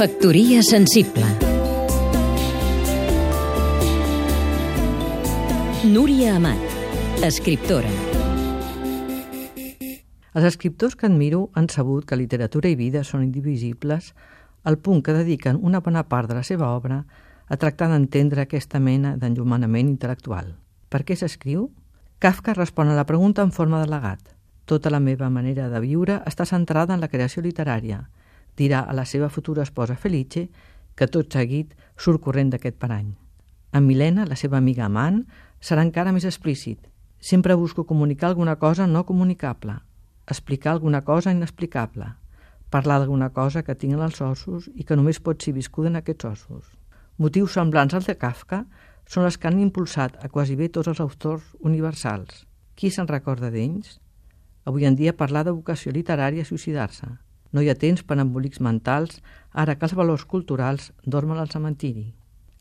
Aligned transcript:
Factoria 0.00 0.62
sensible 0.62 1.26
Núria 5.84 6.36
Amat, 6.38 6.62
escriptora 7.20 7.90
Els 10.32 10.46
escriptors 10.48 10.96
que 10.96 11.04
admiro 11.04 11.50
han 11.52 11.68
sabut 11.68 12.06
que 12.08 12.16
literatura 12.16 12.72
i 12.72 12.78
vida 12.80 13.02
són 13.04 13.26
indivisibles 13.26 14.14
al 14.64 14.78
punt 14.78 15.02
que 15.04 15.12
dediquen 15.12 15.60
una 15.60 15.82
bona 15.84 16.06
part 16.08 16.32
de 16.32 16.38
la 16.38 16.46
seva 16.48 16.70
obra 16.78 17.02
a 17.44 17.58
tractar 17.60 17.90
d'entendre 17.92 18.46
aquesta 18.46 18.80
mena 18.80 19.18
d'enllumenament 19.20 19.90
intel·lectual. 19.98 20.54
Per 20.88 21.02
què 21.04 21.12
s'escriu? 21.12 21.66
Kafka 22.24 22.56
respon 22.56 22.88
a 22.88 22.96
la 22.96 23.04
pregunta 23.04 23.44
en 23.44 23.52
forma 23.52 23.84
de 23.84 23.92
legat. 23.92 24.32
Tota 24.64 24.88
la 24.88 25.04
meva 25.04 25.28
manera 25.28 25.68
de 25.68 25.84
viure 25.84 26.22
està 26.24 26.48
centrada 26.48 26.96
en 26.96 27.04
la 27.04 27.12
creació 27.12 27.44
literària– 27.44 28.00
dirà 28.60 28.84
a 28.84 28.94
la 28.96 29.06
seva 29.08 29.30
futura 29.32 29.64
esposa 29.64 29.96
Felice 29.96 30.48
que 30.94 31.08
tot 31.08 31.32
seguit 31.32 31.72
surt 31.96 32.20
corrent 32.24 32.52
d'aquest 32.52 32.76
parany. 32.76 33.12
En 33.72 33.86
Milena, 33.86 34.26
la 34.26 34.36
seva 34.36 34.58
amiga 34.58 34.84
amant, 34.86 35.22
serà 35.60 35.84
encara 35.86 36.12
més 36.12 36.26
explícit. 36.28 36.80
Sempre 37.20 37.54
busco 37.54 37.84
comunicar 37.86 38.30
alguna 38.30 38.56
cosa 38.56 38.86
no 38.86 39.04
comunicable, 39.06 39.76
explicar 40.26 40.72
alguna 40.72 41.02
cosa 41.04 41.32
inexplicable, 41.32 42.08
parlar 42.70 42.98
d'alguna 43.00 43.30
cosa 43.36 43.62
que 43.62 43.76
tinc 43.76 43.96
en 43.96 44.04
els 44.06 44.20
ossos 44.24 44.68
i 44.74 44.84
que 44.84 44.96
només 44.96 45.20
pot 45.20 45.42
ser 45.42 45.54
viscuda 45.56 45.90
en 45.92 46.00
aquests 46.00 46.28
ossos. 46.32 46.66
Motius 47.18 47.56
semblants 47.58 47.94
als 47.94 48.08
de 48.08 48.16
Kafka 48.16 48.64
són 49.06 49.26
els 49.28 49.36
que 49.36 49.48
han 49.50 49.60
impulsat 49.60 50.20
a 50.24 50.30
quasi 50.32 50.56
bé 50.56 50.70
tots 50.72 50.88
els 50.88 51.00
autors 51.04 51.44
universals. 51.60 52.46
Qui 52.74 52.90
se'n 52.90 53.10
recorda 53.10 53.50
d'ells? 53.52 53.98
Avui 54.64 54.86
en 54.88 54.96
dia 54.96 55.16
parlar 55.16 55.44
de 55.44 55.52
vocació 55.56 55.92
literària 55.92 56.44
és 56.44 56.48
suïcidar-se. 56.48 57.10
No 57.52 57.62
hi 57.62 57.68
ha 57.70 57.78
temps 57.78 58.02
per 58.06 58.18
embolics 58.22 58.60
mentals 58.62 59.20
ara 59.52 59.74
que 59.76 59.86
els 59.88 59.96
valors 59.98 60.24
culturals 60.24 60.92
dormen 61.02 61.38
al 61.38 61.50
cementiri. 61.50 62.12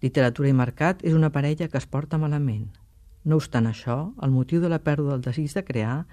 Literatura 0.02 0.50
i 0.50 0.56
mercat 0.56 1.04
és 1.06 1.14
una 1.14 1.30
parella 1.30 1.68
que 1.68 1.78
es 1.78 1.86
porta 1.86 2.18
malament. 2.18 2.70
No 3.24 3.38
obstant 3.38 3.68
això, 3.68 4.14
el 4.24 4.32
motiu 4.32 4.62
de 4.64 4.70
la 4.72 4.80
pèrdua 4.82 5.14
del 5.14 5.26
desig 5.28 5.54
de 5.54 5.64
crear 5.68 6.06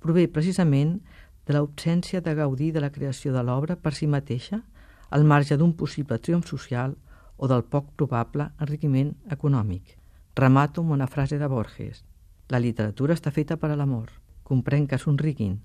prové 0.00 0.26
precisament 0.28 0.98
de 1.46 1.54
l'absència 1.54 2.20
de 2.24 2.34
gaudir 2.34 2.72
de 2.72 2.80
la 2.80 2.90
creació 2.90 3.32
de 3.32 3.42
l'obra 3.44 3.76
per 3.76 3.92
si 3.94 4.08
mateixa, 4.08 4.62
al 5.10 5.24
marge 5.24 5.56
d'un 5.60 5.74
possible 5.76 6.18
triomf 6.18 6.48
social 6.48 6.96
o 7.36 7.48
del 7.48 7.62
poc 7.64 7.92
probable 7.96 8.48
enriquiment 8.58 9.12
econòmic. 9.30 9.98
Remato 10.34 10.82
amb 10.82 10.96
una 10.96 11.06
frase 11.06 11.38
de 11.38 11.46
Borges. 11.46 12.02
La 12.48 12.58
literatura 12.58 13.14
està 13.14 13.30
feta 13.30 13.56
per 13.56 13.70
a 13.70 13.76
l'amor. 13.78 14.10
Comprenc 14.42 14.90
que 14.90 14.98
somriguin, 14.98 15.60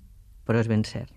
però 0.46 0.62
és 0.62 0.70
ben 0.70 0.84
cert. 0.84 1.16